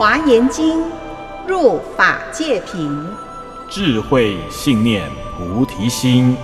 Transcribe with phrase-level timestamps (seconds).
[0.00, 0.82] 华严经
[1.46, 3.06] 入法界品，
[3.68, 6.34] 智慧信念菩提心，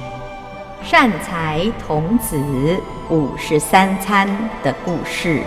[0.84, 2.36] 善财童子
[3.08, 4.28] 五十三参
[4.62, 5.42] 的故事。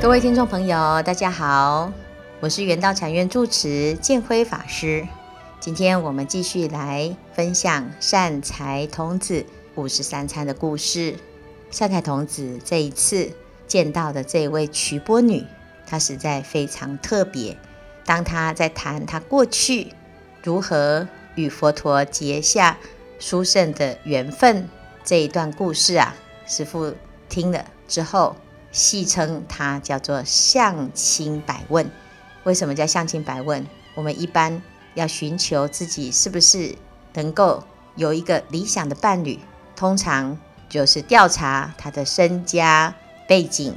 [0.00, 1.90] 各位听众朋友，大家好，
[2.38, 5.04] 我是圆道禅院住持建辉法师。
[5.58, 9.44] 今天我们继续来分享善财童子
[9.76, 11.16] 五十三餐的故事。
[11.70, 13.30] 善财童子这一次
[13.66, 15.44] 见到的这位瞿波女，
[15.86, 17.56] 她实在非常特别。
[18.04, 19.92] 当她在谈她过去
[20.42, 22.78] 如何与佛陀结下
[23.18, 24.68] 殊胜的缘分
[25.04, 26.14] 这一段故事啊，
[26.46, 26.94] 师父
[27.28, 28.36] 听了之后，
[28.70, 31.90] 戏称她叫做相亲百问。
[32.44, 33.66] 为什么叫相亲百问？
[33.94, 34.62] 我们一般。
[34.94, 36.72] 要寻求自己是不是
[37.14, 37.64] 能够
[37.96, 39.40] 有一个理想的伴侣，
[39.76, 40.38] 通常
[40.68, 42.94] 就是调查他的身家
[43.28, 43.76] 背景，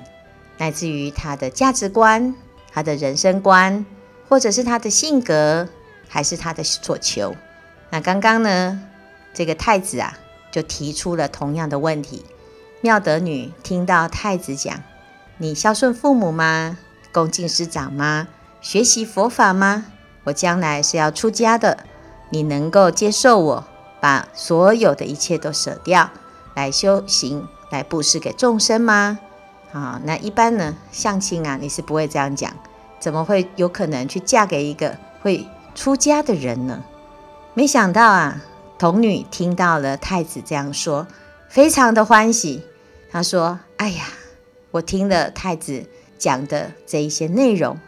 [0.58, 2.36] 乃至于他的价值观、
[2.72, 3.86] 他的人生观，
[4.28, 5.68] 或者是他的性格，
[6.08, 7.36] 还是他的所求。
[7.90, 8.82] 那刚刚呢，
[9.34, 10.18] 这个太子啊，
[10.52, 12.26] 就提出了同样的问题。
[12.82, 14.84] 妙德女听到太子讲
[15.38, 16.78] ：“你孝顺父母吗？
[17.12, 18.28] 恭敬师长吗？
[18.62, 19.86] 学习佛法吗？”
[20.26, 21.86] 我将来是要出家的，
[22.30, 23.68] 你能够接受我
[24.00, 26.10] 把所有的一切都舍掉，
[26.56, 29.20] 来修行，来布施给众生吗？
[29.72, 32.54] 啊，那一般呢，相亲啊，你是不会这样讲，
[33.00, 36.84] 怎么会有可能去嫁给一个会出家的人呢？
[37.54, 38.44] 没想到啊，
[38.78, 41.08] 童女听到了太子这样说，
[41.50, 42.64] 非常的欢喜。
[43.12, 44.06] 她说：“哎呀，
[44.72, 45.86] 我听了太子
[46.18, 47.80] 讲的这一些内容。”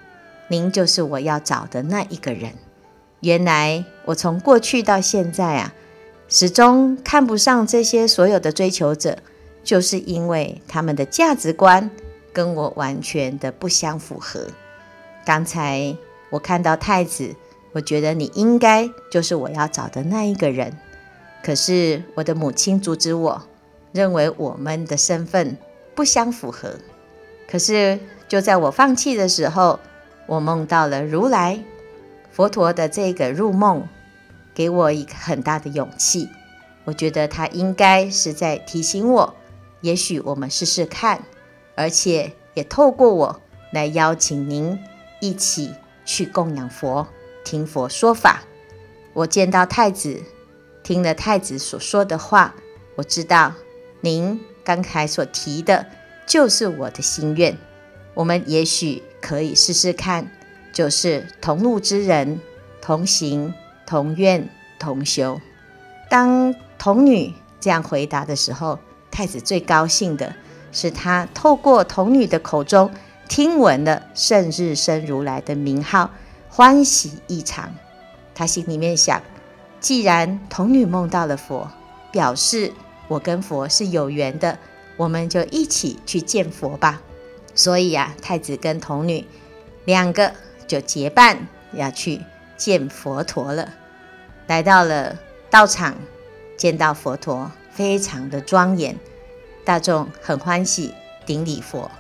[0.51, 2.53] 您就是我要找的那一个人。
[3.19, 5.73] 原来我从过去到现在啊，
[6.29, 9.17] 始终看不上这些所有的追求者，
[9.63, 11.89] 就是因为他们的价值观
[12.31, 14.45] 跟我完全的不相符合。
[15.25, 15.97] 刚才
[16.29, 17.35] 我看到太子，
[17.71, 20.77] 我觉得你应该就是我要找的那一个人。
[21.43, 23.41] 可是我的母亲阻止我，
[23.91, 25.57] 认为我们的身份
[25.95, 26.75] 不相符合。
[27.49, 29.79] 可是就在我放弃的时候，
[30.27, 31.63] 我梦到了如来
[32.31, 33.87] 佛陀的这个入梦，
[34.53, 36.29] 给我一个很大的勇气。
[36.85, 39.35] 我觉得他应该是在提醒我，
[39.81, 41.23] 也许我们试试看，
[41.75, 44.79] 而且也透过我来邀请您
[45.19, 45.73] 一起
[46.05, 47.07] 去供养佛、
[47.43, 48.43] 听佛说法。
[49.13, 50.23] 我见到太子，
[50.83, 52.55] 听了太子所说的话，
[52.95, 53.53] 我知道
[54.01, 55.85] 您刚才所提的
[56.25, 57.57] 就是我的心愿。
[58.13, 59.03] 我们也许。
[59.21, 60.31] 可以试试看，
[60.71, 62.39] 就是同路之人，
[62.79, 63.53] 同行
[63.89, 65.41] 同愿同修。
[66.11, 68.77] 当童女这样回答的时候，
[69.09, 70.35] 太子最高兴的
[70.71, 72.91] 是，他透过童女的口中
[73.27, 76.11] 听闻了圣日生如来的名号，
[76.49, 77.73] 欢喜异常。
[78.35, 79.23] 他心里面想：
[79.79, 81.71] 既然童女梦到了佛，
[82.11, 82.71] 表示
[83.07, 84.59] 我跟佛是有缘的，
[84.97, 87.01] 我们就一起去见佛吧。
[87.55, 89.25] 所以呀、啊，太子跟童女
[89.85, 90.31] 两个
[90.67, 92.21] 就结伴要去
[92.55, 93.73] 见佛陀了。
[94.49, 95.15] 来到了
[95.51, 95.93] 道场，
[96.57, 98.97] 见到佛陀非常的庄严，
[99.63, 100.91] 大众很欢喜，
[101.23, 101.91] 顶礼佛。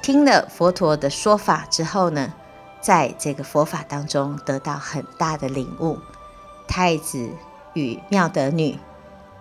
[0.00, 2.32] 听了佛陀的说法之后呢，
[2.80, 5.98] 在这个佛法当中得到很大的领悟。
[6.66, 7.28] 太子
[7.74, 8.78] 与妙德女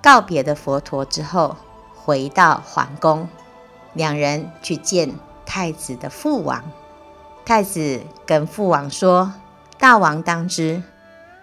[0.01, 1.55] 告别了佛陀之后，
[1.95, 3.29] 回到皇宫，
[3.93, 5.15] 两人去见。
[5.45, 6.61] 太子的父王，
[7.45, 9.33] 太子跟父王说
[9.79, 10.83] ：“大王当知，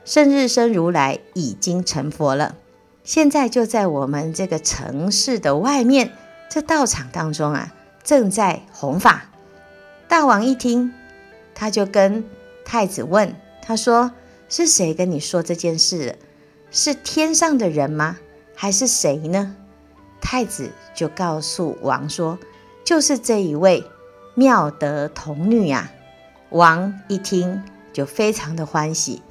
[0.05, 2.57] 胜日生如来已经成佛了，
[3.05, 6.13] 现在就在我们这个城市的外面，
[6.49, 7.73] 这道场当中啊，
[8.03, 9.31] 正在弘法。”
[10.09, 10.93] 大王一听，
[11.55, 12.25] 他就跟
[12.65, 14.13] 太子问：“他说
[14.49, 16.19] 是谁跟你说这件事？
[16.71, 18.19] 是天上的人吗？
[18.55, 19.57] 还是谁呢？”
[20.21, 22.39] 太子就告诉王说。
[22.83, 23.85] 就是这一位
[24.35, 25.95] 妙德童女呀、啊，
[26.49, 27.63] 王一听
[27.93, 29.23] 就非常的欢喜。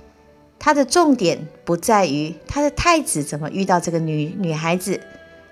[0.59, 4.99] 他的重点不在于他的太子怎么遇到这个女女孩子，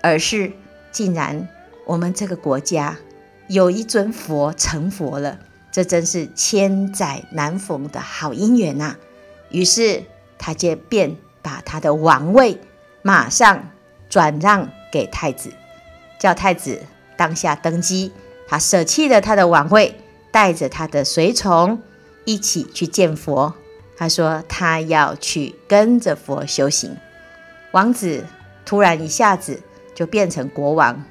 [0.02, 0.52] 而是
[0.92, 1.48] 竟然
[1.86, 2.98] 我们这个国家
[3.48, 5.38] 有一尊佛成佛了，
[5.72, 8.98] 这真是千载难逢的好姻缘呐、啊。
[9.48, 10.04] 于是
[10.36, 12.60] 他就便把他的王位
[13.00, 13.70] 马上
[14.10, 15.52] 转让给太子，
[16.18, 16.82] 叫太子。
[17.16, 18.12] 当下登基，
[18.46, 19.96] 他舍弃了他的王位，
[20.30, 21.82] 带着他的随从
[22.24, 23.54] 一起去见佛。
[23.98, 26.96] 他说他要去跟着佛修行。
[27.72, 28.24] 王子
[28.64, 29.60] 突然一下子
[29.92, 31.04] 就变成国王，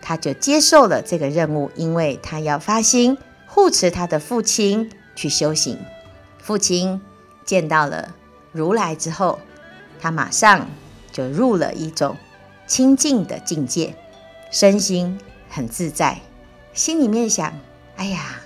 [0.00, 5.78] 他就接受了这个任务，因为他要发心护持他的父亲去修行。
[6.38, 6.98] 父亲
[7.44, 8.16] 见到了
[8.52, 9.38] 如来之后，
[10.00, 10.66] 他马上
[11.12, 12.16] 就入了一种
[12.66, 13.94] 清净的境界，
[14.50, 15.20] 身心
[15.50, 16.18] 很自在，
[16.72, 17.52] 心里面想：
[17.96, 18.40] 哎呀，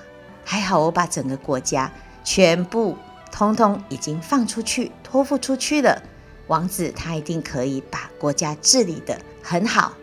[0.44, 1.92] 还好我把整个国家
[2.24, 2.98] 全部
[3.34, 6.00] 通通已经放出去，托付出去了。
[6.46, 9.94] 王子他一定可以把国家治理得很好，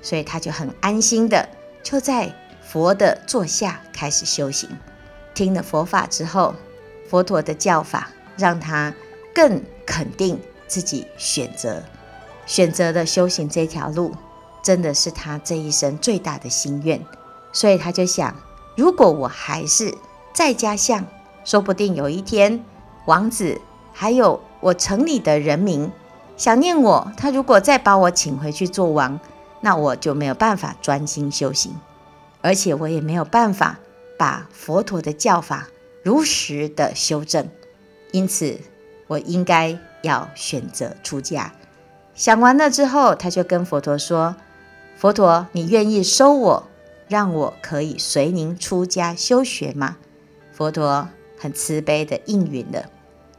[0.00, 1.48] 所以他就很安心的
[1.82, 4.70] 就在佛的座下开始修行。
[5.34, 6.54] 听了佛法之后，
[7.08, 8.94] 佛陀的教法让他
[9.34, 10.38] 更肯定
[10.68, 11.82] 自己选择
[12.46, 14.14] 选择的修行这条路，
[14.62, 17.04] 真的是他这一生最大的心愿。
[17.52, 18.36] 所以他就想，
[18.76, 19.92] 如果我还是
[20.32, 21.04] 在家乡，
[21.44, 22.64] 说不定有一天
[23.06, 23.60] 王子
[23.92, 24.40] 还有。
[24.60, 25.92] 我城里的人民
[26.36, 29.20] 想念我，他如果再把我请回去做王，
[29.60, 31.76] 那我就没有办法专心修行，
[32.40, 33.78] 而且我也没有办法
[34.18, 35.68] 把佛陀的教法
[36.02, 37.48] 如实的修正。
[38.12, 38.58] 因此，
[39.06, 41.52] 我应该要选择出家。
[42.14, 44.34] 想完了之后，他就跟佛陀说
[44.96, 46.68] ：“佛陀，你愿意收我，
[47.06, 49.98] 让我可以随您出家修学吗？”
[50.50, 52.90] 佛陀很慈悲的应允了。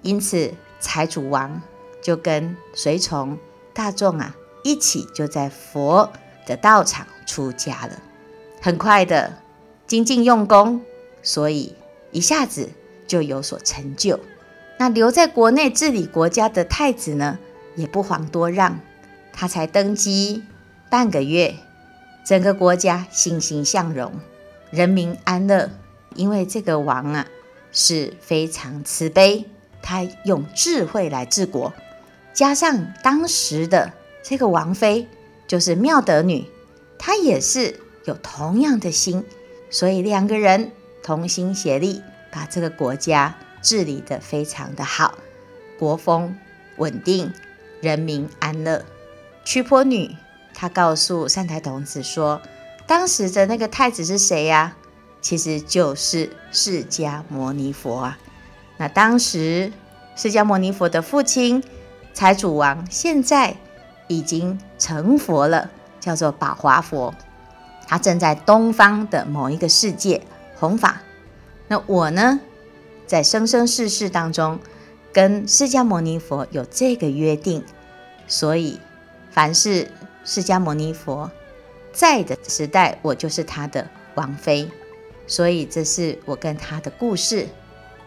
[0.01, 0.53] 因此。
[0.79, 1.59] 财主王
[2.03, 3.39] 就跟随从
[3.73, 6.13] 大众啊一起就在佛
[6.45, 7.99] 的道场出家了，
[8.61, 9.41] 很快的
[9.87, 10.81] 精进用功，
[11.23, 11.73] 所以
[12.11, 12.69] 一下子
[13.07, 14.19] 就有所成就。
[14.77, 17.39] 那留在国内治理国家的太子呢，
[17.75, 18.79] 也不遑多让，
[19.33, 20.43] 他才登基
[20.91, 21.55] 半个月，
[22.23, 24.13] 整个国家欣欣向荣，
[24.69, 25.71] 人民安乐，
[26.13, 27.25] 因为这个王啊
[27.71, 29.49] 是非常慈悲。
[29.87, 31.71] 他用智慧来治国，
[32.33, 35.07] 加上当时的这个王妃
[35.47, 36.45] 就是妙德女，
[36.99, 39.23] 她也是有同样的心，
[39.69, 45.17] 所以两个人同心协力，把这个国家治理得非常的好，
[45.79, 46.35] 国风
[46.75, 47.31] 稳定，
[47.79, 48.83] 人民安乐。
[49.45, 50.17] 屈婆女
[50.53, 52.41] 她告诉善财童子说，
[52.85, 54.75] 当时的那个太子是谁呀？
[55.21, 58.19] 其实就是释迦牟尼佛啊。
[58.77, 59.71] 那当时，
[60.15, 61.63] 释迦牟尼佛的父亲
[62.13, 63.55] 财主王现在
[64.07, 65.69] 已经成佛了，
[65.99, 67.13] 叫做宝华佛。
[67.87, 70.21] 他正在东方的某一个世界
[70.59, 71.01] 弘法。
[71.67, 72.39] 那我呢，
[73.05, 74.59] 在生生世世当中，
[75.11, 77.63] 跟释迦牟尼佛有这个约定，
[78.27, 78.79] 所以
[79.31, 79.89] 凡是
[80.23, 81.31] 释迦牟尼佛
[81.93, 84.69] 在的时代，我就是他的王妃。
[85.25, 87.47] 所以这是我跟他的故事。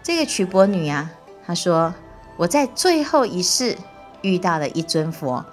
[0.02, 1.10] 这个瞿婆女啊，
[1.46, 1.94] 她说
[2.36, 3.76] 我在最后一世
[4.22, 5.44] 遇到了一尊佛，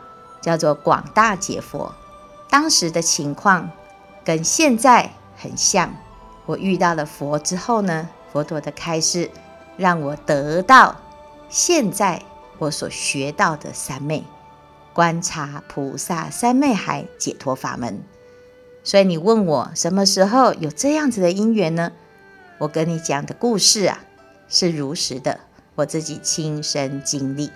[0.41, 1.93] 叫做广大解佛。
[2.49, 3.69] 当时的情况
[4.23, 5.93] 跟现在很像。
[6.45, 9.29] 我遇到了佛之后呢，佛陀的开示
[9.75, 10.95] 让我得到
[11.49, 12.23] 现在
[12.57, 14.23] 我所学到的三昧
[14.93, 18.01] 观察菩萨三昧海解脱法门。
[18.81, 21.91] 所以你问我什么时候有这样子的因缘呢？
[22.59, 23.99] 我跟你讲的故事啊。
[24.49, 25.39] 是如实的，
[25.75, 27.51] 我自己亲身经历。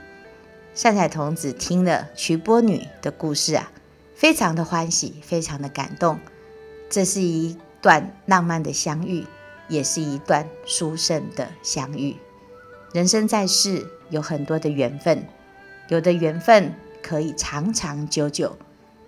[0.74, 3.72] 善财童子听了瞿波女的故事啊，
[4.16, 6.20] 非常的欢喜，非常的感动。
[6.90, 9.26] 这是一段浪漫的相遇，
[9.68, 12.16] 也是一段殊胜的相遇。
[12.94, 15.26] 人生在世有很多的缘分，
[15.88, 18.58] 有的缘分可以长长久久，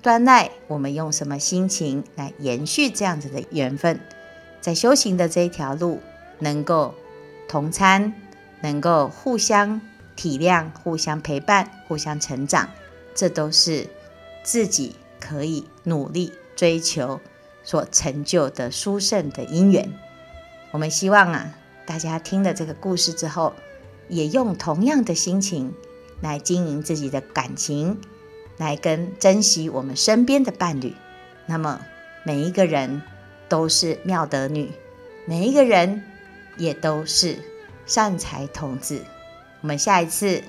[0.01, 3.99] 端赖我们用什么心情来延续这样子的缘分，
[4.61, 6.01] 在修行的这一条路
[6.39, 6.93] 能够。
[7.53, 8.15] 同餐
[8.61, 9.79] 能够互相
[10.15, 12.67] 体谅、互相陪伴、互相成长，
[13.13, 13.85] 这都是
[14.41, 17.21] 自己可以努力追求
[17.63, 19.93] 所成就的殊胜的因缘。
[20.71, 21.53] 我们希望啊，
[21.85, 23.53] 大家听了这个故事之后，
[24.07, 25.75] 也用同样的心情
[26.21, 28.01] 来经营自己的感情，
[28.57, 30.95] 来跟珍惜我们身边的伴侣。
[31.45, 31.81] 那么
[32.23, 33.03] 每一个人
[33.47, 34.71] 都是妙德女，
[35.27, 36.03] 每一个人。
[36.57, 37.37] 也都是
[37.85, 39.03] 善财童子。
[39.61, 40.43] 我们下一次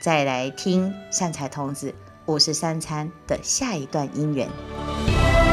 [0.00, 1.94] 再来听善财童子
[2.26, 5.47] 五十三餐的下一段姻缘。